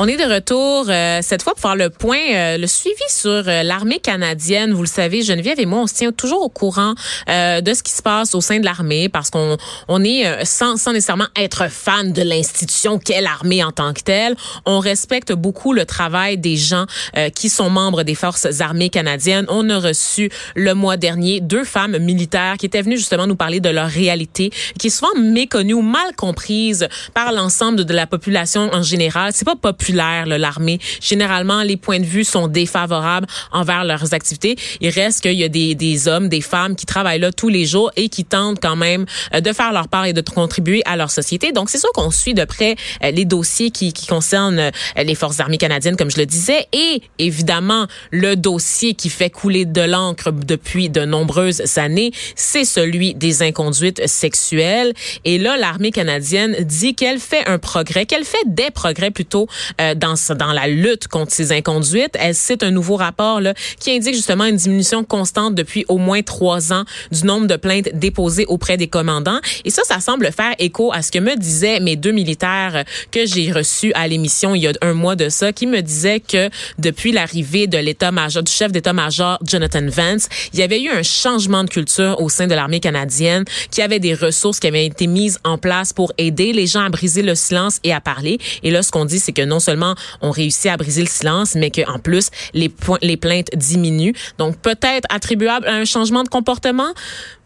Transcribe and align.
On 0.00 0.06
est 0.06 0.16
de 0.16 0.32
retour 0.32 0.84
euh, 0.88 1.18
cette 1.22 1.42
fois 1.42 1.54
pour 1.54 1.60
faire 1.60 1.74
le 1.74 1.90
point, 1.90 2.20
euh, 2.32 2.56
le 2.56 2.68
suivi 2.68 2.94
sur 3.08 3.30
euh, 3.30 3.64
l'armée 3.64 3.98
canadienne. 3.98 4.72
Vous 4.72 4.82
le 4.82 4.86
savez, 4.86 5.22
Geneviève 5.22 5.58
et 5.58 5.66
moi, 5.66 5.80
on 5.80 5.88
se 5.88 5.94
tient 5.94 6.12
toujours 6.12 6.40
au 6.40 6.48
courant 6.48 6.94
de 7.26 7.74
ce 7.74 7.82
qui 7.82 7.90
se 7.90 8.00
passe 8.00 8.34
au 8.34 8.40
sein 8.40 8.60
de 8.60 8.64
l'armée 8.64 9.08
parce 9.08 9.30
qu'on 9.30 9.56
on 9.88 10.04
est 10.04 10.44
sans, 10.44 10.76
sans 10.76 10.92
nécessairement 10.92 11.26
être 11.36 11.68
fan 11.68 12.12
de 12.12 12.22
l'institution 12.22 12.98
qu'est 12.98 13.20
l'armée 13.20 13.64
en 13.64 13.72
tant 13.72 13.92
que 13.92 14.00
telle. 14.00 14.36
On 14.66 14.78
respecte 14.78 15.32
beaucoup 15.32 15.72
le 15.72 15.84
travail 15.84 16.38
des 16.38 16.56
gens 16.56 16.86
qui 17.34 17.48
sont 17.48 17.70
membres 17.70 18.02
des 18.02 18.14
forces 18.14 18.60
armées 18.60 18.88
canadiennes. 18.88 19.46
On 19.48 19.68
a 19.70 19.78
reçu 19.78 20.30
le 20.54 20.74
mois 20.74 20.96
dernier 20.96 21.40
deux 21.40 21.64
femmes 21.64 21.98
militaires 21.98 22.56
qui 22.58 22.66
étaient 22.66 22.82
venues 22.82 22.98
justement 22.98 23.26
nous 23.26 23.36
parler 23.36 23.60
de 23.60 23.68
leur 23.68 23.88
réalité, 23.88 24.50
qui 24.78 24.88
est 24.88 24.90
souvent 24.90 25.14
méconnue 25.16 25.74
ou 25.74 25.82
mal 25.82 26.14
comprise 26.16 26.88
par 27.14 27.32
l'ensemble 27.32 27.84
de 27.84 27.94
la 27.94 28.06
population 28.06 28.70
en 28.72 28.82
général. 28.82 29.32
C'est 29.34 29.44
pas 29.44 29.56
populaire 29.56 29.87
l'armée. 29.94 30.78
Généralement, 31.00 31.62
les 31.62 31.76
points 31.76 32.00
de 32.00 32.04
vue 32.04 32.24
sont 32.24 32.48
défavorables 32.48 33.26
envers 33.52 33.84
leurs 33.84 34.14
activités. 34.14 34.56
Il 34.80 34.90
reste 34.90 35.22
qu'il 35.22 35.32
y 35.34 35.44
a 35.44 35.48
des, 35.48 35.74
des 35.74 36.08
hommes, 36.08 36.28
des 36.28 36.40
femmes 36.40 36.76
qui 36.76 36.86
travaillent 36.86 37.20
là 37.20 37.32
tous 37.32 37.48
les 37.48 37.66
jours 37.66 37.90
et 37.96 38.08
qui 38.08 38.24
tentent 38.24 38.60
quand 38.60 38.76
même 38.76 39.06
euh, 39.34 39.40
de 39.40 39.52
faire 39.52 39.72
leur 39.72 39.88
part 39.88 40.06
et 40.06 40.12
de 40.12 40.20
contribuer 40.20 40.82
à 40.84 40.96
leur 40.96 41.10
société. 41.10 41.52
Donc, 41.52 41.70
c'est 41.70 41.78
sûr 41.78 41.90
qu'on 41.92 42.10
suit 42.10 42.34
de 42.34 42.44
près 42.44 42.76
euh, 43.04 43.10
les 43.10 43.24
dossiers 43.24 43.70
qui, 43.70 43.92
qui 43.92 44.06
concernent 44.06 44.58
euh, 44.58 44.70
les 44.96 45.14
forces 45.14 45.40
armées 45.40 45.58
canadiennes, 45.58 45.96
comme 45.96 46.10
je 46.10 46.18
le 46.18 46.26
disais, 46.26 46.66
et 46.72 47.02
évidemment, 47.18 47.86
le 48.10 48.36
dossier 48.36 48.94
qui 48.94 49.10
fait 49.10 49.30
couler 49.30 49.64
de 49.64 49.82
l'encre 49.82 50.32
depuis 50.32 50.88
de 50.88 51.04
nombreuses 51.04 51.78
années, 51.78 52.12
c'est 52.36 52.64
celui 52.64 53.14
des 53.14 53.42
inconduites 53.42 54.06
sexuelles. 54.06 54.92
Et 55.24 55.38
là, 55.38 55.56
l'armée 55.56 55.90
canadienne 55.90 56.56
dit 56.60 56.94
qu'elle 56.94 57.18
fait 57.18 57.46
un 57.46 57.58
progrès, 57.58 58.06
qu'elle 58.06 58.24
fait 58.24 58.36
des 58.46 58.70
progrès 58.70 59.10
plutôt 59.10 59.48
euh, 59.80 59.94
dans, 59.94 60.14
dans 60.36 60.52
la 60.52 60.66
lutte 60.66 61.08
contre 61.08 61.32
ces 61.32 61.52
inconduites. 61.52 62.14
Elle 62.18 62.34
cite 62.34 62.62
un 62.62 62.70
nouveau 62.70 62.96
rapport 62.96 63.40
là, 63.40 63.54
qui 63.80 63.90
indique 63.90 64.14
justement 64.14 64.44
une 64.44 64.56
diminution 64.56 65.04
constante 65.04 65.54
depuis 65.54 65.84
au 65.88 65.98
moins 65.98 66.22
trois 66.22 66.72
ans 66.72 66.84
du 67.12 67.24
nombre 67.24 67.46
de 67.46 67.56
plaintes 67.56 67.90
déposées 67.94 68.44
auprès 68.46 68.76
des 68.76 68.88
commandants. 68.88 69.40
Et 69.64 69.70
ça, 69.70 69.82
ça 69.84 70.00
semble 70.00 70.30
faire 70.32 70.54
écho 70.58 70.92
à 70.92 71.02
ce 71.02 71.10
que 71.10 71.18
me 71.18 71.36
disaient 71.36 71.80
mes 71.80 71.96
deux 71.96 72.12
militaires 72.12 72.84
que 73.10 73.26
j'ai 73.26 73.52
reçus 73.52 73.92
à 73.94 74.06
l'émission 74.08 74.54
il 74.54 74.62
y 74.62 74.68
a 74.68 74.72
un 74.82 74.94
mois 74.94 75.16
de 75.16 75.28
ça, 75.28 75.52
qui 75.52 75.66
me 75.66 75.80
disaient 75.80 76.20
que 76.20 76.50
depuis 76.78 77.12
l'arrivée 77.12 77.66
de 77.66 77.78
l'état-major, 77.78 78.42
du 78.42 78.52
chef 78.52 78.72
d'état-major 78.72 79.38
Jonathan 79.44 79.86
Vance, 79.86 80.28
il 80.52 80.58
y 80.58 80.62
avait 80.62 80.80
eu 80.80 80.90
un 80.90 81.02
changement 81.02 81.64
de 81.64 81.70
culture 81.70 82.20
au 82.20 82.28
sein 82.28 82.46
de 82.46 82.54
l'armée 82.54 82.80
canadienne, 82.80 83.44
qui 83.70 83.82
avait 83.82 83.98
des 83.98 84.14
ressources 84.14 84.60
qui 84.60 84.66
avaient 84.66 84.86
été 84.86 85.06
mises 85.06 85.38
en 85.44 85.58
place 85.58 85.92
pour 85.92 86.12
aider 86.18 86.52
les 86.52 86.66
gens 86.66 86.84
à 86.84 86.88
briser 86.88 87.22
le 87.22 87.34
silence 87.34 87.80
et 87.84 87.92
à 87.92 88.00
parler. 88.00 88.38
Et 88.62 88.70
là, 88.70 88.82
ce 88.82 88.90
qu'on 88.90 89.04
dit, 89.04 89.18
c'est 89.18 89.32
que 89.32 89.42
non 89.42 89.60
seulement 89.68 89.94
on 90.22 90.30
réussit 90.30 90.70
à 90.70 90.76
briser 90.76 91.02
le 91.02 91.08
silence, 91.08 91.54
mais 91.54 91.70
qu'en 91.70 91.98
plus, 91.98 92.30
les, 92.54 92.68
plaintes 93.16 93.50
diminuent. 93.54 94.14
Donc, 94.38 94.56
peut-être 94.56 95.06
attribuable 95.10 95.66
à 95.66 95.74
un 95.74 95.84
changement 95.84 96.22
de 96.22 96.28
comportement? 96.28 96.92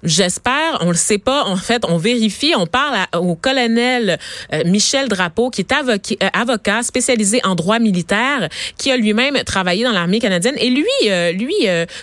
J'espère, 0.05 0.79
on 0.81 0.89
le 0.89 0.97
sait 0.97 1.19
pas. 1.19 1.45
En 1.45 1.57
fait, 1.57 1.85
on 1.89 1.97
vérifie. 1.97 2.53
On 2.57 2.67
parle 2.67 2.97
au 3.17 3.35
colonel 3.35 4.19
euh, 4.53 4.63
Michel 4.67 5.09
Drapeau, 5.09 5.51
qui 5.51 5.63
est 5.63 5.73
avocat, 5.73 6.15
euh, 6.23 6.29
avocat, 6.33 6.83
spécialisé 6.83 7.41
en 7.45 7.55
droit 7.55 7.79
militaire, 7.79 8.49
qui 8.79 8.91
a 8.91 8.97
lui-même 8.97 9.37
travaillé 9.45 9.85
dans 9.85 9.93
l'armée 9.93 10.19
canadienne. 10.19 10.57
Et 10.59 10.71
lui, 10.71 10.87
euh, 11.09 11.33
lui 11.33 11.55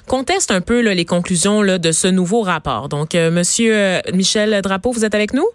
conteste 0.07 0.51
un 0.51 0.61
peu 0.61 0.79
les 0.79 1.05
conclusions 1.05 1.61
de 1.61 1.91
ce 1.91 2.07
nouveau 2.07 2.41
rapport. 2.41 2.89
Donc, 2.89 3.13
Monsieur 3.13 3.99
Michel 4.13 4.61
Drapeau, 4.61 4.91
vous 4.91 5.05
êtes 5.05 5.15
avec 5.15 5.33
nous? 5.33 5.47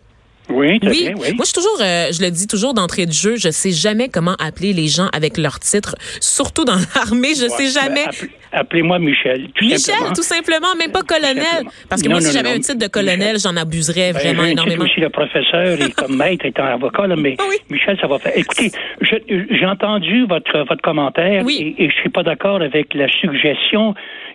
Oui, 0.50 0.78
oui. 0.82 1.10
Moi, 1.14 1.24
je 1.40 1.44
suis 1.44 1.54
toujours, 1.54 1.78
euh, 1.80 2.12
je 2.12 2.22
le 2.22 2.30
dis 2.30 2.46
toujours 2.46 2.74
d'entrée 2.74 3.06
de 3.06 3.12
jeu, 3.12 3.36
je 3.36 3.50
sais 3.50 3.72
jamais 3.72 4.08
comment 4.08 4.34
appeler 4.38 4.72
les 4.72 4.88
gens 4.88 5.08
avec 5.12 5.38
leur 5.38 5.58
titre, 5.58 5.96
surtout 6.20 6.64
dans 6.64 6.76
l'armée, 6.94 7.30
je 7.30 7.48
sais 7.48 7.68
jamais. 7.68 8.04
Appelez-moi 8.52 8.98
Michel. 8.98 9.48
Tout 9.54 9.64
Michel, 9.64 9.78
simplement. 9.78 10.12
tout 10.12 10.22
simplement, 10.22 10.74
même 10.78 10.92
pas 10.92 11.02
colonel. 11.02 11.64
Parce 11.88 12.02
que 12.02 12.08
moi, 12.08 12.20
si 12.20 12.32
j'avais 12.32 12.50
un 12.50 12.60
titre 12.60 12.78
de 12.78 12.86
colonel, 12.86 13.38
j'en 13.38 13.56
abuserais 13.56 14.12
ben, 14.12 14.20
vraiment 14.20 14.44
énormément. 14.44 14.84
aussi 14.84 15.00
le 15.00 15.10
professeur 15.10 15.80
et 15.80 15.90
comme 15.90 16.16
maître 16.16 16.44
étant 16.44 16.64
avocat, 16.64 17.06
là, 17.06 17.16
mais 17.16 17.36
Michel, 17.70 17.98
ça 18.00 18.06
va 18.06 18.18
faire. 18.18 18.32
Écoutez, 18.36 18.70
j'ai 19.00 19.66
entendu 19.66 20.26
votre, 20.26 20.58
votre 20.68 20.82
commentaire 20.82 21.44
et, 21.48 21.74
et 21.78 21.90
je 21.90 21.94
suis 21.94 22.10
pas 22.10 22.22
d'accord 22.22 22.60
avec 22.60 22.94
la 22.94 23.08
suggestion 23.08 23.94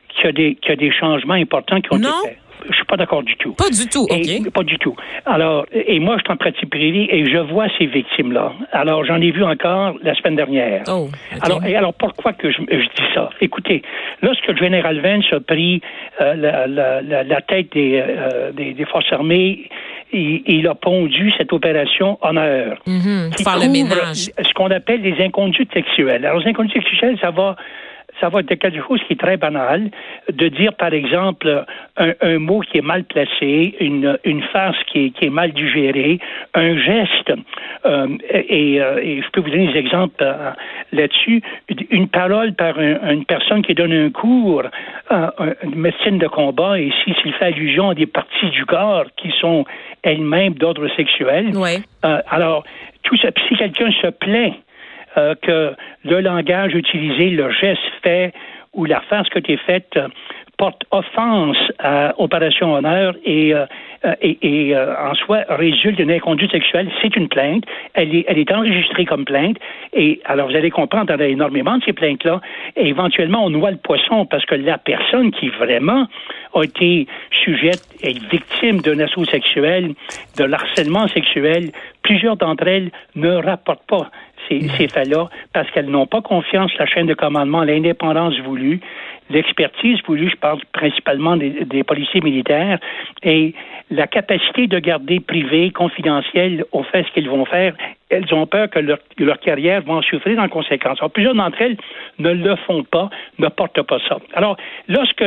qu'il 0.09 0.25
y, 0.25 0.27
a 0.27 0.31
des, 0.31 0.55
qu'il 0.55 0.69
y 0.69 0.73
a 0.73 0.75
des 0.75 0.91
changements 0.91 1.35
importants 1.35 1.79
qui 1.81 1.93
ont 1.93 1.97
été 1.97 2.07
faits. 2.25 2.37
Je 2.67 2.73
suis 2.73 2.85
pas 2.85 2.97
d'accord 2.97 3.23
du 3.23 3.35
tout. 3.37 3.53
Pas 3.53 3.69
du 3.69 3.87
tout, 3.87 4.07
OK. 4.09 4.51
pas 4.51 4.63
du 4.63 4.77
tout. 4.77 4.95
Alors, 5.25 5.65
et 5.71 5.99
moi, 5.99 6.17
je 6.17 6.23
suis 6.23 6.31
en 6.31 6.37
pratique 6.37 6.69
privée 6.69 7.07
et 7.11 7.29
je 7.29 7.37
vois 7.37 7.67
ces 7.77 7.85
victimes-là. 7.85 8.53
Alors, 8.71 9.05
j'en 9.05 9.21
ai 9.21 9.31
vu 9.31 9.43
encore 9.43 9.95
la 10.03 10.15
semaine 10.15 10.35
dernière. 10.35 10.83
Oh, 10.87 11.09
alors, 11.41 11.63
et 11.65 11.75
alors, 11.75 11.93
pourquoi 11.93 12.33
que 12.33 12.51
je, 12.51 12.61
dis 12.61 13.13
ça? 13.13 13.29
Écoutez, 13.41 13.81
lorsque 14.21 14.47
le 14.47 14.57
général 14.57 14.99
Vance 15.01 15.25
a 15.31 15.39
pris 15.39 15.81
euh, 16.21 16.35
la, 16.35 17.23
la, 17.23 17.41
tête 17.41 17.71
des, 17.73 18.03
euh, 18.05 18.51
des, 18.51 18.73
des, 18.73 18.85
forces 18.85 19.11
armées, 19.11 19.69
il, 20.11 20.41
il, 20.45 20.67
a 20.67 20.75
pondu 20.75 21.31
cette 21.37 21.53
opération 21.53 22.17
honneur. 22.21 22.77
Mm 22.85 23.29
Faire 23.43 23.59
le 23.59 23.69
ménage. 23.69 24.31
Ce 24.41 24.53
qu'on 24.53 24.71
appelle 24.71 25.01
les 25.01 25.23
inconduites 25.23 25.71
sexuelles. 25.73 26.25
Alors, 26.25 26.39
les 26.39 26.49
inconduites 26.49 26.73
sexuelles, 26.73 27.17
ça 27.21 27.31
va 27.31 27.55
ça 28.19 28.29
va 28.29 28.41
être 28.41 28.53
quelque 28.55 28.81
chose 28.87 28.99
qui 29.07 29.13
est 29.13 29.19
très 29.19 29.37
banal, 29.37 29.91
de 30.31 30.47
dire, 30.47 30.73
par 30.73 30.93
exemple, 30.93 31.65
un, 31.97 32.39
mot 32.39 32.59
qui 32.59 32.77
est 32.77 32.81
mal 32.81 33.03
placé, 33.03 33.75
une, 33.79 34.17
une 34.23 34.41
phrase 34.43 34.75
qui 34.87 35.05
est, 35.05 35.09
qui 35.11 35.25
est 35.25 35.29
mal 35.29 35.51
digérée, 35.51 36.19
un 36.53 36.77
geste, 36.77 37.33
euh, 37.85 38.07
et, 38.29 38.81
euh, 38.81 38.99
et, 39.01 39.21
je 39.21 39.29
peux 39.31 39.41
vous 39.41 39.49
donner 39.49 39.71
des 39.71 39.79
exemples 39.79 40.21
euh, 40.21 40.51
là-dessus, 40.91 41.41
une 41.89 42.07
parole 42.07 42.53
par 42.53 42.79
une 42.79 43.25
personne 43.25 43.61
qui 43.61 43.73
donne 43.73 43.93
un 43.93 44.09
cours, 44.09 44.63
une 45.11 45.75
médecine 45.75 46.17
de 46.17 46.27
combat, 46.27 46.79
et 46.79 46.91
si 47.03 47.13
s'il 47.21 47.33
fait 47.33 47.45
allusion 47.45 47.89
à 47.89 47.95
des 47.95 48.05
parties 48.05 48.49
du 48.49 48.65
corps 48.65 49.05
qui 49.17 49.31
sont 49.39 49.65
elles-mêmes 50.03 50.53
d'ordre 50.53 50.87
sexuel, 50.95 51.51
alors, 52.01 52.63
tout 53.03 53.17
ça, 53.17 53.29
si 53.47 53.55
quelqu'un 53.55 53.91
se 53.91 54.07
plaint 54.07 54.53
euh, 55.17 55.33
que 55.41 55.73
le 56.05 56.21
langage 56.21 56.75
utilisé, 56.75 57.31
le 57.31 57.51
geste 57.51 57.81
fait 58.03 58.31
ou 58.73 58.85
la 58.85 59.01
face 59.01 59.27
que 59.29 59.39
tu 59.39 59.53
es 59.53 59.57
faite 59.57 59.97
euh, 59.97 60.07
porte 60.57 60.83
offense 60.91 61.57
à 61.79 62.13
Opération 62.19 62.73
Honneur 62.73 63.15
et, 63.25 63.55
euh, 63.55 63.65
et, 64.21 64.37
et 64.41 64.77
en 64.77 65.15
soi 65.15 65.45
résulte 65.49 65.97
d'une 65.97 66.11
inconduite 66.11 66.51
sexuelle, 66.51 66.91
c'est 67.01 67.15
une 67.15 67.29
plainte. 67.29 67.63
Elle 67.93 68.13
est, 68.13 68.51
enregistrée 68.51 69.05
comme 69.05 69.23
plainte. 69.23 69.57
Et 69.93 70.19
alors, 70.25 70.49
vous 70.49 70.55
allez 70.55 70.69
comprendre, 70.69 71.13
il 71.13 71.19
y 71.21 71.23
a 71.23 71.27
énormément 71.27 71.77
de 71.77 71.83
ces 71.85 71.93
plaintes-là. 71.93 72.41
Et 72.75 72.89
éventuellement, 72.89 73.45
on 73.45 73.49
noie 73.49 73.71
le 73.71 73.77
poisson 73.77 74.25
parce 74.25 74.45
que 74.45 74.55
la 74.55 74.77
personne 74.77 75.31
qui 75.31 75.47
vraiment 75.47 76.07
a 76.53 76.63
été 76.63 77.07
sujette, 77.31 77.87
est 78.01 78.19
victime 78.29 78.81
d'un 78.81 78.99
assaut 78.99 79.25
sexuel, 79.25 79.93
de 80.37 80.43
l'harcèlement 80.43 81.07
sexuel, 81.07 81.71
plusieurs 82.01 82.37
d'entre 82.37 82.67
elles 82.67 82.91
ne 83.15 83.31
rapportent 83.35 83.87
pas 83.87 84.09
ces, 84.47 84.88
faits-là 84.88 85.29
parce 85.53 85.69
qu'elles 85.72 85.89
n'ont 85.89 86.07
pas 86.07 86.21
confiance 86.21 86.71
la 86.77 86.86
chaîne 86.86 87.07
de 87.07 87.13
commandement, 87.13 87.63
l'indépendance 87.63 88.38
voulue, 88.39 88.80
l'expertise 89.29 89.99
voulue, 90.05 90.29
je 90.29 90.35
parle 90.35 90.59
principalement 90.73 91.37
des, 91.37 91.83
policiers 91.83 92.21
militaires, 92.21 92.79
et 93.23 93.53
la 93.91 94.07
capacité 94.07 94.67
de 94.67 94.79
garder 94.79 95.19
privé, 95.19 95.71
confidentiel, 95.71 96.65
au 96.71 96.83
fait 96.83 97.03
ce 97.03 97.11
qu'ils 97.13 97.29
vont 97.29 97.45
faire 97.45 97.73
elles 98.09 98.33
ont 98.33 98.47
peur 98.47 98.69
que 98.69 98.79
leur, 98.79 99.39
carrière 99.39 99.81
va 99.81 99.93
en 99.93 100.01
souffrir 100.01 100.39
en 100.39 100.49
conséquence. 100.49 100.97
Alors, 100.99 101.11
plusieurs 101.11 101.35
d'entre 101.35 101.61
elles 101.61 101.77
ne 102.17 102.31
le 102.31 102.55
font 102.55 102.83
pas, 102.83 103.09
ne 103.37 103.47
portent 103.47 103.81
pas 103.83 103.99
ça. 104.07 104.17
Alors, 104.33 104.57
lorsque 104.87 105.23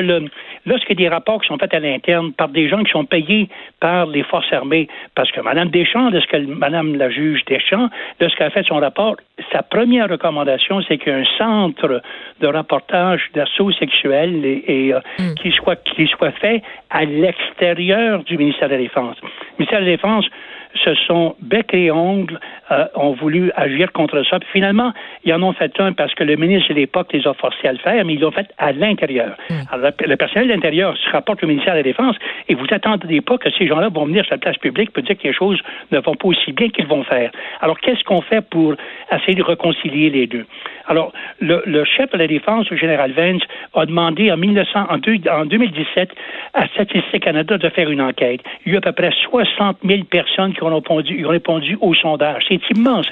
lorsque 0.67 0.93
des 0.95 1.09
rapports 1.09 1.41
qui 1.41 1.49
sont 1.49 1.59
faits 1.59 1.75
à 1.75 1.81
l'interne 1.81 2.33
par 2.33 2.49
des 2.49 2.69
gens 2.69 2.83
qui 2.83 2.91
sont 2.91 3.05
payés 3.05 3.49
par 3.81 4.07
les 4.07 4.23
forces 4.25 4.53
armées, 4.53 4.89
parce 5.15 5.31
que 5.31 5.41
Mme 5.41 5.71
Deschamps, 5.71 6.11
lorsque 6.11 6.35
Mme 6.35 6.97
la 6.97 7.11
juge 7.11 7.45
Deschamps, 7.47 7.89
lorsqu'elle 8.21 8.49
a 8.49 8.51
fait 8.51 8.67
son 8.67 8.77
rapport, 8.77 9.17
sa 9.53 9.63
première 9.63 10.09
recommandation, 10.09 10.83
c'est 10.83 10.99
qu'un 10.99 11.25
centre 11.39 12.03
de 12.41 12.47
rapportage 12.47 13.23
d'assaut 13.35 13.71
sexuel 13.73 13.92
et, 14.05 14.95
euh, 14.95 15.01
hmm. 15.19 15.35
qui 15.35 15.51
soit 15.53 15.77
qui 15.85 16.07
soit 16.07 16.33
fait 16.33 16.63
à 16.91 17.05
l'extérieur 17.05 18.23
du 18.25 18.37
ministère 18.37 18.69
de 18.69 18.75
la 18.75 18.81
Défense. 18.81 19.17
Le 19.23 19.29
ministère 19.59 19.81
de 19.81 19.85
la 19.85 19.91
Défense 19.93 20.27
se 20.75 20.95
sont 20.95 21.37
bec 21.41 21.73
et 21.75 21.91
ongles, 21.91 22.39
euh, 22.71 22.87
ont 22.95 23.13
voulu 23.13 23.51
agir 23.57 23.93
contre 23.93 24.23
ça. 24.25 24.39
Puis 24.39 24.49
finalement, 24.53 24.93
ils 25.25 25.33
en 25.35 25.43
ont 25.43 25.53
fait 25.53 25.73
un 25.81 25.93
parce 25.93 26.15
que 26.15 26.25
le 26.25 26.37
ministre 26.37 26.71
de 26.71 26.75
l'époque 26.75 27.13
les 27.13 27.27
a 27.27 27.35
forcés 27.35 27.69
à 27.69 27.73
le 27.73 27.79
faire, 27.79 28.05
mais 28.05 28.15
ils 28.15 28.21
l'ont 28.21 28.31
fait 28.31 28.49
à 28.59 28.73
l'intérieur. 28.73 29.37
Hmm. 29.51 29.55
Alors, 29.71 29.91
le 30.05 30.17
personnel 30.17 30.49
de 30.49 30.53
l'intérieur 30.53 30.97
se 30.97 31.11
rapporte 31.11 31.43
au 31.45 31.47
ministère 31.47 31.75
de 31.75 31.79
la 31.79 31.83
Défense 31.83 32.17
et 32.49 32.55
vous 32.55 32.67
attendez 32.71 33.21
pas 33.21 33.39
que 33.39 33.51
ces 33.51 33.67
gens-là 33.67 33.89
vont 33.89 34.07
venir 34.07 34.25
sur 34.25 34.35
la 34.35 34.39
place 34.39 34.57
publique 34.59 34.93
pour 34.93 35.03
dire 35.03 35.17
que 35.19 35.29
les 35.29 35.35
choses 35.35 35.61
ne 35.91 35.99
vont 35.99 36.15
pas 36.15 36.29
aussi 36.29 36.53
bien 36.53 36.69
qu'ils 36.69 36.87
vont 36.87 37.05
faire. 37.05 37.31
Alors, 37.61 37.79
qu'est-ce 37.81 38.05
qu'on 38.05 38.23
fait 38.23 38.41
pour 38.41 38.75
essayer 39.13 39.35
de 39.35 39.43
réconcilier 39.43 40.11
les 40.11 40.27
deux? 40.27 40.47
Alors, 40.87 41.13
le, 41.41 41.85
chef 41.85 42.11
de 42.11 42.19
la 42.19 42.27
Défense, 42.27 42.69
le 42.71 42.77
général 42.77 43.13
Vance, 43.13 43.43
a 43.75 43.87
demandé 43.87 44.31
en, 44.33 44.37
1900, 44.37 44.87
en, 44.89 44.99
2017 45.47 46.11
à 46.55 46.67
Statistique 46.69 47.23
Canada 47.23 47.59
de 47.59 47.69
faire 47.69 47.91
une 47.91 48.01
enquête. 48.01 48.41
Il 48.65 48.73
y 48.73 48.75
a 48.75 48.75
eu 48.75 48.79
à 48.79 48.81
peu 48.81 48.93
près 48.93 49.11
60 49.31 49.79
000 49.85 50.05
personnes 50.05 50.55
qui 50.55 50.62
ont 50.63 50.75
répondu, 50.75 51.25
ont 51.25 51.31
répondu 51.31 51.77
au 51.81 51.95
sondage. 51.95 52.45
C'est 52.49 52.61
immense. 52.75 53.07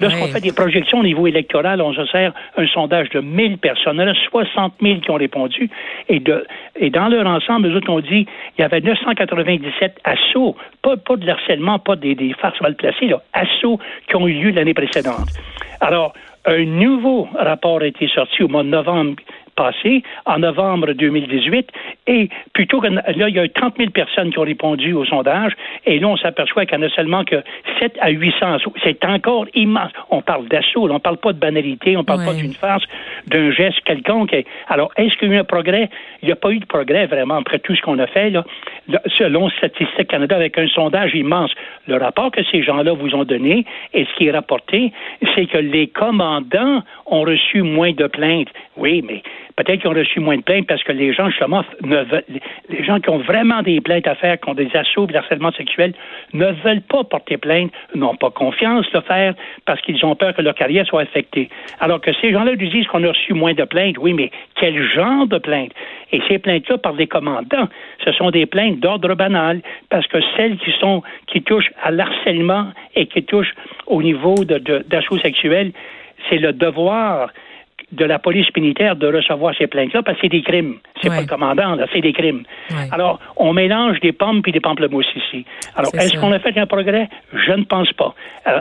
Lorsqu'on 0.00 0.26
fait 0.26 0.40
des 0.40 0.52
projections 0.52 1.00
au 1.00 1.02
niveau 1.02 1.26
électoral, 1.26 1.80
on 1.80 1.92
se 1.92 2.04
sert 2.06 2.32
un 2.56 2.66
sondage 2.66 3.10
de 3.10 3.20
1000 3.20 3.58
personnes. 3.58 3.96
Il 3.96 4.02
y 4.02 4.04
en 4.04 4.12
a 4.12 4.14
60 4.30 4.74
000 4.80 5.00
qui 5.00 5.10
ont 5.10 5.14
répondu. 5.14 5.70
Et, 6.08 6.20
de, 6.20 6.46
et 6.76 6.90
dans 6.90 7.08
leur 7.08 7.26
ensemble, 7.26 7.68
eux 7.68 7.76
autres 7.76 7.90
ont 7.90 8.00
dit 8.00 8.26
il 8.58 8.60
y 8.60 8.64
avait 8.64 8.80
997 8.80 10.00
assauts, 10.04 10.56
pas, 10.82 10.96
pas 10.96 11.16
de 11.16 11.28
harcèlement, 11.28 11.78
pas 11.78 11.96
des, 11.96 12.14
des 12.14 12.32
farces 12.34 12.60
mal 12.60 12.74
placées, 12.74 13.06
là, 13.06 13.22
assauts 13.32 13.78
qui 14.08 14.16
ont 14.16 14.26
eu 14.26 14.32
lieu 14.32 14.50
l'année 14.50 14.74
précédente. 14.74 15.28
Alors, 15.80 16.12
un 16.46 16.64
nouveau 16.64 17.28
rapport 17.34 17.80
a 17.80 17.86
été 17.86 18.08
sorti 18.08 18.42
au 18.42 18.48
mois 18.48 18.62
de 18.62 18.68
novembre 18.68 19.16
passé, 19.56 20.02
en 20.26 20.38
novembre 20.38 20.92
2018, 20.92 21.70
et 22.06 22.28
plutôt 22.52 22.80
que 22.80 22.88
là, 22.88 23.02
il 23.28 23.34
y 23.34 23.38
a 23.38 23.44
eu 23.44 23.50
30 23.50 23.74
000 23.78 23.90
personnes 23.90 24.30
qui 24.30 24.38
ont 24.38 24.42
répondu 24.42 24.92
au 24.92 25.04
sondage, 25.04 25.52
et 25.84 25.98
là, 25.98 26.08
on 26.08 26.16
s'aperçoit 26.16 26.66
qu'il 26.66 26.78
n'y 26.78 26.84
en 26.84 26.88
a 26.88 26.90
seulement 26.90 27.24
que 27.24 27.42
7 27.80 27.96
à 28.00 28.10
800 28.10 28.58
C'est 28.84 29.04
encore 29.04 29.46
immense. 29.54 29.90
On 30.10 30.22
parle 30.22 30.46
d'assaut, 30.48 30.88
on 30.88 30.94
ne 30.94 30.98
parle 30.98 31.18
pas 31.18 31.32
de 31.32 31.38
banalité, 31.38 31.96
on 31.96 32.00
ne 32.00 32.04
parle 32.04 32.24
pas 32.24 32.34
d'une 32.34 32.52
farce, 32.52 32.84
d'un 33.26 33.50
geste 33.50 33.80
quelconque. 33.84 34.34
Alors, 34.68 34.92
est-ce 34.96 35.16
qu'il 35.16 35.28
y 35.28 35.32
a 35.32 35.34
eu 35.36 35.38
un 35.38 35.44
progrès? 35.44 35.88
Il 36.22 36.26
n'y 36.26 36.32
a 36.32 36.36
pas 36.36 36.50
eu 36.50 36.58
de 36.58 36.66
progrès, 36.66 37.06
vraiment, 37.06 37.36
après 37.36 37.58
tout 37.58 37.74
ce 37.74 37.82
qu'on 37.82 37.98
a 37.98 38.06
fait, 38.06 38.30
là, 38.30 38.44
selon 39.18 39.48
Statistique 39.50 40.08
Canada, 40.08 40.36
avec 40.36 40.58
un 40.58 40.68
sondage 40.68 41.14
immense. 41.14 41.52
Le 41.86 41.96
rapport 41.96 42.30
que 42.30 42.42
ces 42.44 42.62
gens-là 42.62 42.92
vous 42.92 43.14
ont 43.14 43.24
donné, 43.24 43.64
et 43.94 44.04
ce 44.04 44.14
qui 44.16 44.26
est 44.26 44.32
rapporté, 44.32 44.92
c'est 45.34 45.46
que 45.46 45.58
les 45.58 45.88
commandants 45.88 46.82
ont 47.06 47.22
reçu 47.22 47.62
moins 47.62 47.92
de 47.92 48.06
plaintes. 48.06 48.48
Oui, 48.76 49.02
mais 49.06 49.22
Peut-être 49.56 49.80
qu'ils 49.80 49.90
ont 49.90 49.94
reçu 49.94 50.20
moins 50.20 50.36
de 50.36 50.42
plaintes 50.42 50.66
parce 50.66 50.82
que 50.84 50.92
les 50.92 51.14
gens, 51.14 51.30
justement, 51.30 51.64
ne 51.82 51.96
veulent, 52.04 52.24
les 52.68 52.84
gens 52.84 53.00
qui 53.00 53.08
ont 53.08 53.18
vraiment 53.18 53.62
des 53.62 53.80
plaintes 53.80 54.06
à 54.06 54.14
faire, 54.14 54.38
qui 54.38 54.50
ont 54.50 54.54
des 54.54 54.68
assauts 54.74 55.06
de 55.06 55.16
harcèlement 55.16 55.50
sexuel, 55.52 55.94
ne 56.34 56.52
veulent 56.62 56.82
pas 56.82 57.04
porter 57.04 57.38
plainte, 57.38 57.72
n'ont 57.94 58.16
pas 58.16 58.30
confiance 58.30 58.84
de 58.92 58.98
le 58.98 59.00
faire 59.00 59.34
parce 59.64 59.80
qu'ils 59.80 60.04
ont 60.04 60.14
peur 60.14 60.34
que 60.34 60.42
leur 60.42 60.54
carrière 60.54 60.84
soit 60.86 61.02
affectée. 61.02 61.48
Alors 61.80 62.02
que 62.02 62.12
ces 62.20 62.32
gens-là 62.32 62.52
lui 62.52 62.68
disent 62.68 62.86
qu'on 62.88 63.02
a 63.04 63.08
reçu 63.08 63.32
moins 63.32 63.54
de 63.54 63.64
plaintes. 63.64 63.96
Oui, 63.98 64.12
mais 64.12 64.30
quel 64.60 64.82
genre 64.82 65.26
de 65.26 65.38
plaintes? 65.38 65.72
Et 66.12 66.20
ces 66.28 66.38
plaintes-là 66.38 66.76
par 66.76 66.92
des 66.92 67.06
commandants, 67.06 67.68
ce 68.04 68.12
sont 68.12 68.30
des 68.30 68.44
plaintes 68.44 68.80
d'ordre 68.80 69.14
banal 69.14 69.62
parce 69.88 70.06
que 70.06 70.18
celles 70.36 70.58
qui 70.58 70.72
sont, 70.72 71.02
qui 71.28 71.42
touchent 71.42 71.72
à 71.82 71.90
l'harcèlement 71.90 72.72
et 72.94 73.06
qui 73.06 73.24
touchent 73.24 73.54
au 73.86 74.02
niveau 74.02 74.34
d'assauts 74.44 75.18
sexuels, 75.18 75.72
c'est 76.28 76.38
le 76.38 76.52
devoir 76.52 77.30
de 77.92 78.04
la 78.04 78.18
police 78.18 78.46
militaire 78.56 78.96
de 78.96 79.06
recevoir 79.06 79.54
ces 79.56 79.68
plaintes-là 79.68 80.02
parce 80.02 80.16
que 80.16 80.22
c'est 80.22 80.28
des 80.28 80.42
crimes. 80.42 80.76
C'est 81.00 81.08
pas 81.08 81.20
le 81.20 81.26
commandant, 81.26 81.76
là, 81.76 81.86
c'est 81.92 82.00
des 82.00 82.12
crimes. 82.12 82.42
Alors, 82.90 83.20
on 83.36 83.52
mélange 83.52 84.00
des 84.00 84.12
pommes 84.12 84.42
puis 84.42 84.50
des 84.50 84.60
pamplemousses 84.60 85.06
ici. 85.14 85.44
Alors, 85.76 85.94
est-ce 85.94 86.18
qu'on 86.18 86.32
a 86.32 86.38
fait 86.40 86.56
un 86.58 86.66
progrès? 86.66 87.08
Je 87.32 87.52
ne 87.52 87.64
pense 87.64 87.92
pas. 87.92 88.14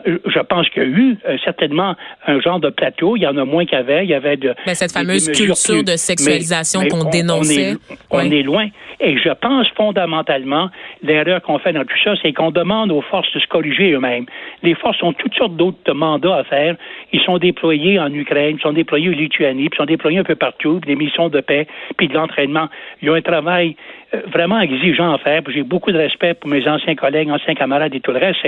je 0.05 0.39
pense 0.41 0.69
qu'il 0.69 0.83
y 0.83 0.85
a 0.85 0.89
eu 0.89 1.17
euh, 1.27 1.37
certainement 1.43 1.95
un 2.27 2.39
genre 2.39 2.59
de 2.59 2.69
plateau. 2.69 3.15
Il 3.15 3.23
y 3.23 3.27
en 3.27 3.37
a 3.37 3.45
moins 3.45 3.65
qu'il 3.65 3.77
y 3.77 3.81
avait. 3.81 4.03
Il 4.03 4.09
y 4.09 4.13
avait 4.13 4.37
de. 4.37 4.53
Mais 4.65 4.75
cette 4.75 4.91
fameuse 4.91 5.31
culture 5.31 5.83
de 5.83 5.95
sexualisation 5.95 6.87
qu'on 6.87 7.09
dénonçait. 7.09 7.75
On, 8.11 8.19
est, 8.19 8.43
loin. 8.43 8.67
Et 8.99 9.17
je 9.17 9.29
pense 9.29 9.67
fondamentalement, 9.69 10.69
l'erreur 11.01 11.41
qu'on 11.41 11.59
fait 11.59 11.73
dans 11.73 11.83
tout 11.83 11.97
ça, 12.03 12.13
c'est 12.21 12.33
qu'on 12.33 12.51
demande 12.51 12.91
aux 12.91 13.01
forces 13.01 13.31
de 13.33 13.39
se 13.39 13.47
corriger 13.47 13.91
eux-mêmes. 13.91 14.25
Les 14.63 14.73
forces 14.73 15.01
ont 15.03 15.13
toutes 15.13 15.35
sortes 15.35 15.55
d'autres 15.55 15.93
mandats 15.93 16.37
à 16.37 16.43
faire. 16.43 16.75
Ils 17.11 17.21
sont 17.21 17.37
déployés 17.37 17.99
en 17.99 18.13
Ukraine, 18.13 18.55
ils 18.57 18.61
sont 18.61 18.73
déployés 18.73 19.09
en 19.09 19.11
Lituanie, 19.11 19.69
puis 19.69 19.77
ils 19.77 19.81
sont 19.81 19.85
déployés 19.85 20.19
un 20.19 20.23
peu 20.23 20.35
partout, 20.35 20.79
puis 20.79 20.95
des 20.95 20.95
missions 20.95 21.29
de 21.29 21.41
paix, 21.41 21.67
puis 21.97 22.07
de 22.07 22.13
l'entraînement. 22.13 22.67
Ils 23.01 23.09
ont 23.09 23.15
un 23.15 23.21
travail 23.21 23.75
vraiment 24.27 24.59
exigeant 24.59 25.13
à 25.13 25.17
faire. 25.17 25.41
J'ai 25.47 25.63
beaucoup 25.63 25.91
de 25.91 25.97
respect 25.97 26.33
pour 26.33 26.49
mes 26.49 26.67
anciens 26.67 26.95
collègues, 26.95 27.29
anciens 27.29 27.55
camarades 27.55 27.93
et 27.93 27.99
tout 27.99 28.11
le 28.11 28.19
reste, 28.19 28.39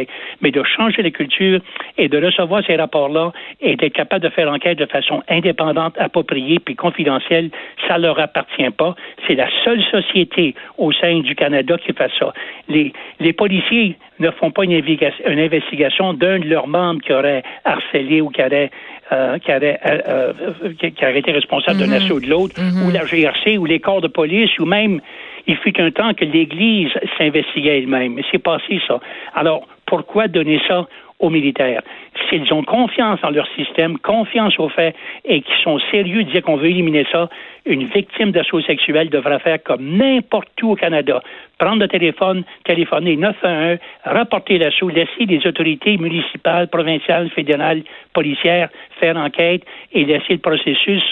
mais 0.42 0.52
de 0.52 0.64
changer 0.64 1.02
la 1.02 1.12
culture 1.12 1.60
et 1.98 2.08
de 2.08 2.24
recevoir 2.24 2.64
ces 2.66 2.76
rapports-là 2.76 3.32
et 3.62 3.76
d'être 3.76 3.94
capable 3.94 4.24
de 4.24 4.30
faire 4.30 4.52
enquête 4.52 4.78
de 4.78 4.86
façon 4.86 5.24
indépendante, 5.30 5.96
appropriée 5.98 6.60
puis 6.60 6.76
confidentielle, 6.76 7.50
ça 7.88 7.98
leur 7.98 8.20
appartient 8.20 8.70
pas. 8.72 8.96
C'est 9.28 9.36
la 9.36 9.48
seule 9.64 9.84
société 9.84 10.56
au 10.78 10.92
sein 10.92 11.20
du 11.20 11.36
Canada 11.36 11.78
qui 11.78 11.94
fait 11.94 12.12
ça. 12.20 12.34
Les, 12.68 12.94
les 13.20 13.34
policiers 13.34 13.98
ne 14.20 14.32
font 14.32 14.52
pas 14.52 14.64
une, 14.64 14.72
une 14.72 15.40
investigation 15.40 16.14
d'un 16.14 16.40
de 16.40 16.48
leurs 16.48 16.68
membres 16.68 17.02
qui 17.02 17.14
aurait 17.14 17.44
harcelé 17.66 18.22
ou 18.22 18.30
qui 18.30 18.42
aurait 18.42 18.72
euh, 19.14 19.38
qui, 19.40 19.52
euh, 19.54 19.74
euh, 19.86 20.34
qui, 20.78 21.06
aurait 21.06 21.20
été 21.20 21.32
responsable 21.32 21.80
d'un 21.80 21.88
mhm. 21.88 21.94
assaut 21.94 22.20
de 22.20 22.28
l'autre, 22.28 22.62
mhm. 22.62 22.86
ou 22.86 22.92
la 22.92 23.06
GRC, 23.06 23.58
ou 23.58 23.64
les 23.64 23.80
corps 23.80 24.02
de 24.02 24.10
police, 24.10 24.60
ou 24.60 24.66
même 24.66 25.00
il 25.48 25.58
fut 25.58 25.80
un 25.82 25.92
temps 25.92 26.14
que 26.14 26.26
l'Église 26.26 26.92
s'investiguait 27.18 27.80
elle-même. 27.80 28.20
C'est 28.32 28.44
passé 28.44 28.80
ça. 28.88 29.00
Alors, 29.34 29.66
pourquoi 29.86 30.28
donner 30.28 30.60
ça 30.68 30.88
aux 31.20 31.30
militaires? 31.30 31.82
S'ils 32.30 32.54
ont 32.54 32.64
confiance 32.64 33.20
en 33.24 33.30
leur 33.30 33.48
système, 33.56 33.98
confiance 33.98 34.60
au 34.60 34.68
fait 34.68 34.94
et 35.24 35.42
qu'ils 35.42 35.64
sont 35.64 35.80
sérieux 35.92 36.26
de 36.26 36.32
dire 36.32 36.42
qu'on 36.42 36.58
veut 36.58 36.70
éliminer 36.70 37.06
ça, 37.12 37.30
une 37.66 37.86
victime 37.86 38.32
d'assaut 38.32 38.62
sexuel 38.62 39.10
devra 39.10 39.40
faire 39.40 39.64
comme 39.64 39.98
n'importe 39.98 40.62
où 40.62 40.72
au 40.72 40.76
Canada. 40.76 41.22
Prendre 41.58 41.82
le 41.82 41.88
téléphone, 41.88 42.44
téléphoner 42.66 43.16
911, 43.16 43.80
rapporter 44.04 44.58
l'assaut, 44.58 44.90
laisser 44.90 45.26
les 45.26 45.46
autorités 45.48 45.98
municipales, 45.98 46.68
provinciales, 46.68 47.30
fédérales, 47.30 47.84
policières 48.14 48.70
faire 49.00 49.16
enquête 49.16 49.64
et 49.94 50.06
laisser 50.06 50.34
le 50.34 50.40
processus 50.40 51.04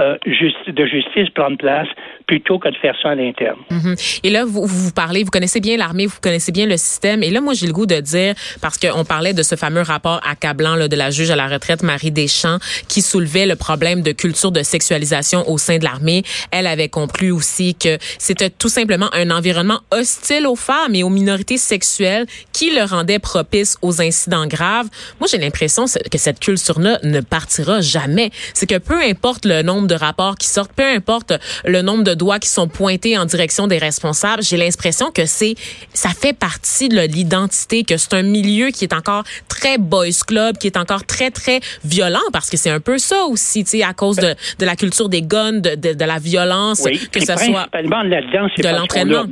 euh, 0.00 0.16
de 0.24 0.86
justice 0.86 1.28
prendre 1.34 1.56
place 1.56 1.88
plutôt 2.28 2.58
que 2.58 2.68
de 2.68 2.76
faire 2.76 2.94
ça 3.02 3.10
à 3.10 3.14
l'interne. 3.14 3.58
Mhm. 3.70 3.96
Et 4.22 4.30
là, 4.30 4.44
vous, 4.44 4.64
vous 4.66 4.92
parlez, 4.92 5.24
vous 5.24 5.30
connaissez 5.30 5.60
bien 5.60 5.76
l'armée, 5.76 6.06
vous 6.06 6.20
connaissez 6.22 6.52
bien 6.52 6.66
le 6.66 6.76
système. 6.76 7.22
Et 7.22 7.30
là, 7.30 7.40
moi, 7.40 7.54
j'ai 7.54 7.66
le 7.66 7.72
goût 7.72 7.86
de 7.86 7.98
dire, 8.00 8.34
parce 8.60 8.78
qu'on 8.78 9.04
parlait 9.04 9.32
de 9.32 9.42
ce 9.42 9.56
fameux 9.56 9.80
rapport 9.80 10.20
accablant 10.28 10.76
là, 10.76 10.86
de 10.86 10.94
la 10.94 11.10
juge 11.10 11.30
à 11.30 11.36
la 11.36 11.48
retraite, 11.48 11.82
Marie 11.82 12.12
Deschamps, 12.12 12.58
qui 12.86 13.02
soulevait 13.02 13.46
le 13.46 13.56
problème 13.56 14.02
de 14.02 14.12
culture 14.12 14.52
de 14.52 14.62
sexualisation 14.62 15.48
au 15.50 15.58
sein 15.58 15.78
de 15.78 15.84
l'armée. 15.84 16.22
Elle 16.52 16.66
avait 16.68 16.88
conclu 16.88 17.32
aussi 17.32 17.74
que 17.74 17.98
c'était 18.18 18.50
tout 18.50 18.68
simplement 18.68 19.08
un 19.14 19.30
environnement 19.30 19.80
hostile 19.90 20.46
aux 20.46 20.56
femmes 20.56 20.94
et 20.94 21.02
aux 21.02 21.10
minorités 21.10 21.58
sexuelles 21.58 22.26
qui 22.52 22.70
le 22.70 22.84
rendait 22.84 23.18
propice 23.18 23.76
aux 23.82 24.00
incidents 24.00 24.46
graves. 24.46 24.86
Moi, 25.18 25.28
j'ai 25.28 25.38
l'impression 25.38 25.86
que 25.86 26.18
cette 26.18 26.38
culture-là 26.38 27.00
ne 27.02 27.20
partira 27.20 27.80
jamais. 27.80 28.30
C'est 28.54 28.68
que 28.68 28.78
peu 28.78 29.02
importe 29.02 29.44
le 29.44 29.62
nombre 29.62 29.87
de 29.88 29.94
rapports 29.94 30.36
qui 30.36 30.46
sortent, 30.46 30.72
peu 30.72 30.84
importe 30.84 31.32
le 31.64 31.82
nombre 31.82 32.04
de 32.04 32.14
doigts 32.14 32.38
qui 32.38 32.48
sont 32.48 32.68
pointés 32.68 33.18
en 33.18 33.24
direction 33.24 33.66
des 33.66 33.78
responsables, 33.78 34.42
j'ai 34.42 34.56
l'impression 34.56 35.10
que 35.10 35.26
c'est 35.26 35.54
ça 35.92 36.10
fait 36.10 36.32
partie 36.32 36.88
de 36.88 37.00
l'identité, 37.00 37.84
que 37.84 37.96
c'est 37.96 38.14
un 38.14 38.22
milieu 38.22 38.68
qui 38.68 38.84
est 38.84 38.94
encore 38.94 39.24
très 39.48 39.78
boys 39.78 40.06
club, 40.26 40.58
qui 40.58 40.66
est 40.66 40.76
encore 40.76 41.04
très 41.04 41.30
très 41.30 41.60
violent 41.84 42.20
parce 42.32 42.50
que 42.50 42.56
c'est 42.56 42.70
un 42.70 42.80
peu 42.80 42.98
ça 42.98 43.24
aussi, 43.24 43.64
tu 43.64 43.70
sais, 43.70 43.82
à 43.82 43.92
cause 43.94 44.16
de, 44.16 44.34
de 44.58 44.66
la 44.66 44.76
culture 44.76 45.08
des 45.08 45.22
guns, 45.22 45.60
de, 45.60 45.74
de, 45.74 46.04
la 46.04 46.18
violence, 46.18 46.84
que 47.12 47.20
ce 47.20 47.36
soit 47.36 47.68
de 47.72 48.76
l'entraînement. 48.76 49.24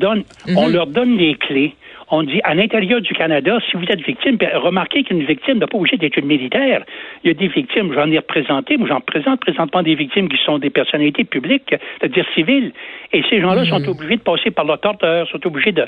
On, 0.48 0.68
mm-hmm. 0.68 0.72
leur 0.72 0.86
donne 0.86 1.16
les 1.16 1.34
clés 1.36 1.74
on 2.10 2.22
dit 2.22 2.40
à 2.44 2.54
l'intérieur 2.54 3.00
du 3.00 3.12
Canada, 3.14 3.58
si 3.68 3.76
vous 3.76 3.84
êtes 3.84 4.00
victime, 4.00 4.38
remarquez 4.54 5.02
qu'une 5.02 5.24
victime 5.24 5.58
n'a 5.58 5.66
pas 5.66 5.76
obligé 5.76 5.96
d'être 5.96 6.16
une 6.16 6.26
militaire. 6.26 6.84
Il 7.24 7.28
y 7.28 7.30
a 7.30 7.34
des 7.34 7.48
victimes, 7.48 7.92
j'en 7.92 8.10
ai 8.10 8.18
représenté, 8.18 8.76
moi 8.76 8.86
j'en 8.88 9.00
présente 9.00 9.40
présentement 9.40 9.82
des 9.82 9.94
victimes 9.94 10.28
qui 10.28 10.38
sont 10.44 10.58
des 10.58 10.70
personnalités 10.70 11.24
publiques, 11.24 11.74
c'est-à-dire 11.98 12.24
civiles. 12.34 12.72
Et 13.12 13.22
ces 13.28 13.40
gens-là 13.40 13.64
sont 13.64 13.80
hmm. 13.80 13.88
obligés 13.88 14.16
de 14.16 14.22
passer 14.22 14.50
par 14.50 14.64
leur 14.64 14.80
torteur, 14.80 15.28
sont 15.28 15.44
obligés 15.46 15.72
de, 15.72 15.86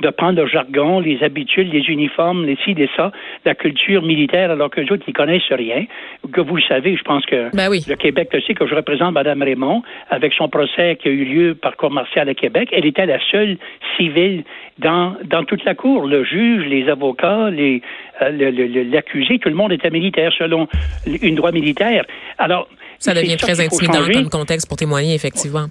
de 0.00 0.08
prendre 0.10 0.40
le 0.40 0.46
jargon, 0.46 1.00
les 1.00 1.22
habitudes, 1.22 1.72
les 1.72 1.84
uniformes, 1.88 2.46
les 2.46 2.56
ci, 2.64 2.74
les 2.74 2.88
ça, 2.96 3.12
la 3.44 3.54
culture 3.54 4.02
militaire, 4.02 4.50
alors 4.50 4.70
que 4.70 4.80
les 4.80 4.90
autres, 4.90 5.04
ils 5.06 5.14
connaissent 5.14 5.50
rien. 5.50 5.84
Que 6.32 6.40
vous 6.40 6.56
le 6.56 6.62
savez, 6.62 6.96
je 6.96 7.02
pense 7.02 7.26
que 7.26 7.54
ben 7.54 7.70
le 7.70 7.96
Québec 7.96 8.28
le 8.32 8.40
sait, 8.40 8.54
que 8.54 8.66
je 8.66 8.74
représente 8.74 9.12
Mme 9.12 9.42
Raymond, 9.42 9.82
avec 10.10 10.32
son 10.32 10.48
procès 10.48 10.96
qui 10.96 11.08
a 11.08 11.10
eu 11.10 11.24
lieu 11.24 11.54
par 11.54 11.76
cour 11.76 11.90
martiale 11.90 12.28
à 12.28 12.34
Québec, 12.34 12.70
elle 12.72 12.86
était 12.86 13.06
la 13.06 13.18
seule 13.30 13.56
civile 13.96 14.44
dans, 14.78 15.16
dans 15.24 15.44
toute 15.58 15.66
la 15.66 15.74
cour. 15.74 16.06
Le 16.06 16.24
juge, 16.24 16.66
les 16.66 16.88
avocats, 16.88 17.50
les, 17.50 17.82
euh, 18.22 18.84
l'accusé, 18.90 19.38
tout 19.38 19.48
le 19.48 19.54
monde 19.54 19.72
était 19.72 19.90
militaire 19.90 20.32
selon 20.36 20.68
une 21.06 21.34
droit 21.34 21.52
militaire. 21.52 22.04
Alors, 22.38 22.68
ça 22.98 23.14
devient 23.14 23.36
très 23.36 23.60
intimidant 23.60 24.06
comme 24.12 24.30
contexte 24.30 24.68
pour 24.68 24.76
témoigner, 24.76 25.14
effectivement. 25.14 25.66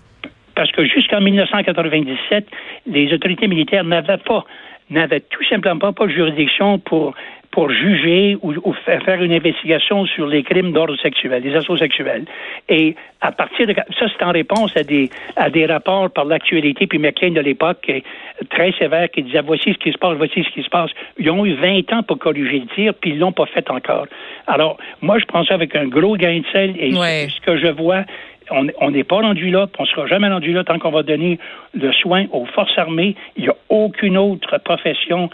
Parce 0.56 0.72
que 0.72 0.86
jusqu'en 0.86 1.22
1997, 1.22 2.48
les 2.88 3.14
autorités 3.14 3.48
militaires 3.48 3.84
n'avaient 3.84 4.18
pas 4.18 4.46
n'avait 4.90 5.20
tout 5.20 5.44
simplement 5.50 5.92
pas 5.92 6.06
de 6.06 6.12
juridiction 6.12 6.80
pour 6.80 7.14
pour 7.58 7.72
juger 7.72 8.38
ou, 8.44 8.54
faire 8.86 9.24
une 9.24 9.34
investigation 9.34 10.06
sur 10.06 10.28
les 10.28 10.44
crimes 10.44 10.74
d'ordre 10.74 10.96
sexuel, 11.02 11.42
les 11.42 11.56
assauts 11.56 11.76
sexuels. 11.76 12.26
Et 12.70 12.96
à 13.20 13.32
partir 13.32 13.66
de 13.66 13.74
ça, 13.74 14.06
c'est 14.16 14.24
en 14.24 14.32
réponse 14.32 14.78
à 14.78 14.84
des 14.84 15.10
à 15.36 15.50
des 15.50 15.66
rapports 15.66 16.12
par 16.12 16.26
l'actualité 16.26 16.86
puis 16.86 17.00
McLean 17.00 17.32
de 17.32 17.40
l'époque 17.40 17.92
très 18.52 18.74
sévère 18.74 19.10
qui 19.10 19.24
disait 19.24 19.42
voici 19.42 19.74
ce 19.74 19.80
qui 19.80 19.92
se 19.92 19.98
passe, 19.98 20.18
voici 20.18 20.44
ce 20.44 20.50
qui 20.52 20.62
se 20.62 20.70
passe. 20.70 20.92
Ils 21.18 21.32
ont 21.32 21.48
eu 21.48 21.54
20 21.54 21.94
ans 21.94 22.04
pour 22.04 22.20
corriger 22.20 22.60
le 22.60 22.68
tir 22.76 22.94
puis 22.94 23.14
ils 23.14 23.18
l'ont 23.18 23.32
pas 23.32 23.48
fait 23.48 23.68
encore. 23.72 24.06
Alors 24.46 24.78
moi 25.02 25.18
je 25.18 25.26
pense 25.26 25.50
avec 25.50 25.76
un 25.76 25.88
gros 25.88 26.16
gain 26.16 26.42
de 26.42 26.46
sel 26.54 26.76
et 26.78 26.92
ce 26.92 27.42
que 27.42 27.58
je 27.58 27.70
vois 27.70 28.04
on 28.52 28.92
n'est 28.92 29.04
pas 29.04 29.18
rendu 29.18 29.50
là, 29.50 29.68
on 29.78 29.84
ne 29.84 29.88
sera 29.88 30.08
jamais 30.08 30.30
rendu 30.30 30.54
là 30.54 30.64
tant 30.64 30.80
qu'on 30.80 30.92
va 30.92 31.04
donner 31.04 31.38
le 31.74 31.92
soin 31.92 32.26
aux 32.32 32.46
forces 32.46 32.78
armées. 32.78 33.16
Il 33.36 33.44
n'y 33.44 33.50
a 33.50 33.56
aucune 33.70 34.18
autre 34.18 34.58
profession 34.64 35.30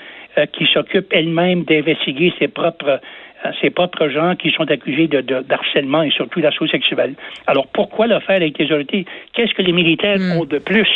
qui 0.52 0.66
s'occupe 0.66 1.08
elle-même 1.12 1.64
d'investiguer 1.64 2.34
ses 2.40 2.48
propres 2.48 3.00
euh, 3.46 3.52
ses 3.62 3.72
propres 3.72 4.08
gens 4.08 4.36
qui 4.36 4.52
sont 4.52 4.70
accusés 4.72 5.08
de, 5.08 5.20
d'harcèlement 5.20 6.04
et 6.04 6.12
surtout 6.12 6.40
d'assaut 6.40 6.68
sexuel. 6.68 7.16
Alors 7.46 7.68
pourquoi 7.68 8.08
le 8.08 8.20
faire 8.20 8.38
avec 8.38 8.58
les 8.58 8.66
autorités? 8.66 9.06
Qu'est-ce 9.34 9.54
que 9.54 9.62
les 9.62 9.74
militaires 9.74 10.18
hmm. 10.18 10.40
ont 10.40 10.46
de 10.46 10.60
plus 10.60 10.90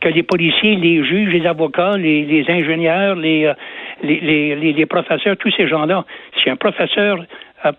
que 0.00 0.08
les 0.08 0.22
policiers, 0.22 0.76
les 0.76 1.02
juges, 1.04 1.32
les 1.32 1.46
avocats, 1.46 1.96
les, 1.96 2.44
ingénieurs, 2.48 3.16
euh, 3.16 3.54
les, 4.02 4.20
les, 4.20 4.72
les, 4.72 4.86
professeurs, 4.86 5.36
tous 5.38 5.52
ces 5.56 5.68
gens-là? 5.68 6.04
Si 6.42 6.50
un 6.50 6.56
professeur 6.56 7.24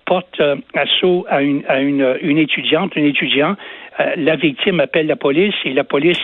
porte 0.06 0.42
assaut 0.76 1.26
à 1.30 1.42
une, 1.42 1.64
à 1.68 1.80
une, 1.80 2.18
une 2.22 2.38
étudiante, 2.38 2.94
un 2.96 3.04
étudiant, 3.04 3.56
la 4.00 4.36
victime 4.36 4.80
appelle 4.80 5.08
la 5.08 5.16
police 5.16 5.54
et 5.66 5.74
la 5.74 5.84
police 5.84 6.18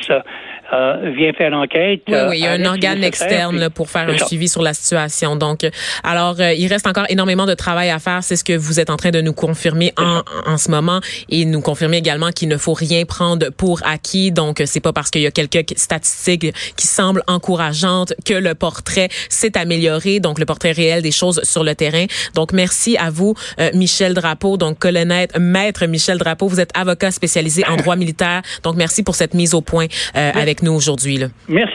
euh, 0.73 1.13
vient 1.15 1.33
faire 1.33 1.49
l'enquête. 1.49 2.01
Oui, 2.07 2.17
oui, 2.29 2.37
il 2.39 2.43
y 2.43 2.47
a 2.47 2.51
un 2.51 2.65
organe 2.65 3.03
externe 3.03 3.69
pour 3.69 3.89
faire 3.89 4.09
un 4.09 4.17
suivi 4.17 4.47
sur 4.47 4.61
la 4.61 4.73
situation. 4.73 5.35
Donc, 5.35 5.65
alors, 6.03 6.35
euh, 6.39 6.53
il 6.53 6.67
reste 6.67 6.87
encore 6.87 7.05
énormément 7.09 7.45
de 7.45 7.53
travail 7.53 7.89
à 7.89 7.99
faire. 7.99 8.23
C'est 8.23 8.35
ce 8.35 8.43
que 8.43 8.53
vous 8.53 8.79
êtes 8.79 8.89
en 8.89 8.97
train 8.97 9.11
de 9.11 9.21
nous 9.21 9.33
confirmer 9.33 9.93
en, 9.97 10.21
en 10.45 10.57
ce 10.57 10.71
moment 10.71 10.99
et 11.29 11.45
nous 11.45 11.61
confirmer 11.61 11.97
également 11.97 12.31
qu'il 12.31 12.49
ne 12.49 12.57
faut 12.57 12.73
rien 12.73 13.05
prendre 13.05 13.49
pour 13.51 13.81
acquis. 13.85 14.31
Donc, 14.31 14.61
c'est 14.65 14.81
pas 14.81 14.93
parce 14.93 15.09
qu'il 15.09 15.21
y 15.21 15.27
a 15.27 15.31
quelques 15.31 15.77
statistiques 15.77 16.53
qui 16.75 16.87
semblent 16.87 17.23
encourageantes 17.27 18.13
que 18.25 18.33
le 18.33 18.55
portrait 18.55 19.09
s'est 19.29 19.57
amélioré. 19.57 20.19
Donc, 20.19 20.39
le 20.39 20.45
portrait 20.45 20.71
réel 20.71 21.01
des 21.01 21.11
choses 21.11 21.41
sur 21.43 21.63
le 21.63 21.75
terrain. 21.75 22.05
Donc, 22.33 22.51
merci 22.53 22.97
à 22.97 23.09
vous, 23.09 23.35
euh, 23.59 23.69
Michel 23.73 24.13
Drapeau. 24.13 24.57
Donc, 24.57 24.79
colonel, 24.79 25.27
maître 25.39 25.85
Michel 25.85 26.17
Drapeau, 26.17 26.47
vous 26.47 26.59
êtes 26.59 26.71
avocat 26.77 27.11
spécialisé 27.11 27.56
en 27.65 27.75
droit 27.77 27.95
militaire. 27.95 28.41
Donc, 28.63 28.75
merci 28.75 29.03
pour 29.03 29.15
cette 29.15 29.33
mise 29.33 29.53
au 29.53 29.61
point 29.61 29.87
avec 30.13 30.61
nous 30.61 30.73
aujourd'hui. 30.73 31.07
Merci. 31.47 31.65